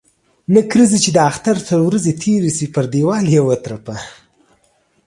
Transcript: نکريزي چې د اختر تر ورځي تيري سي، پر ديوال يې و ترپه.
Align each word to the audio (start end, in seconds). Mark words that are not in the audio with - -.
نکريزي 0.55 0.97
چې 1.03 1.09
د 1.13 1.17
اختر 1.29 1.57
تر 1.67 1.77
ورځي 1.87 2.13
تيري 2.21 2.51
سي، 2.57 2.65
پر 2.75 2.85
ديوال 2.93 3.25
يې 3.35 3.41
و 3.45 3.49
ترپه. 3.63 3.95